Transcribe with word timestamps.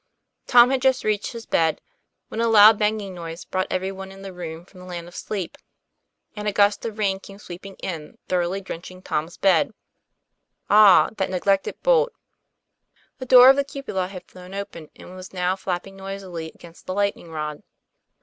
Tom 0.47 0.71
had 0.71 0.81
just 0.81 1.03
reached 1.03 1.31
his 1.33 1.45
bed, 1.45 1.79
when 2.29 2.41
a 2.41 2.47
loud 2.47 2.79
bang 2.79 2.99
8 2.99 3.09
114 3.09 3.11
TOM 3.11 3.11
PLAYFAIR. 3.11 3.11
ing 3.11 3.13
noise 3.13 3.45
brought 3.45 3.67
every 3.71 3.91
one 3.91 4.11
in 4.11 4.23
the 4.23 4.33
room 4.33 4.65
from 4.65 4.79
the 4.79 4.87
land 4.87 5.07
of 5.07 5.15
sleep; 5.15 5.59
and 6.35 6.47
a 6.47 6.51
gust 6.51 6.83
of 6.85 6.97
rain 6.97 7.19
came 7.19 7.37
sweeping 7.37 7.75
in, 7.83 8.17
thoroughly 8.27 8.61
drenching 8.61 9.03
Tom's 9.03 9.37
bed. 9.37 9.69
Ah! 10.71 11.11
that 11.17 11.29
ne 11.29 11.39
glected 11.39 11.75
bolt. 11.83 12.11
The 13.19 13.27
door 13.27 13.51
of 13.51 13.55
the 13.57 13.63
cupola 13.63 14.07
had 14.07 14.25
flown 14.25 14.55
open, 14.55 14.89
and 14.95 15.13
was 15.15 15.33
now 15.33 15.55
flapping 15.55 15.97
noisily 15.97 16.51
against 16.55 16.87
the 16.87 16.95
lightning 16.95 17.29
rod. 17.29 17.61